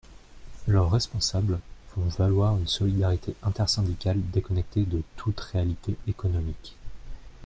Leurs 0.67 0.89
responsables 0.91 1.59
font 1.89 2.01
valoir 2.01 2.57
une 2.57 2.67
solidarité 2.67 3.35
intersyndicale 3.43 4.17
déconnectée 4.31 4.85
de 4.85 5.03
toute 5.15 5.39
réalité 5.41 5.95
économique. 6.07 6.75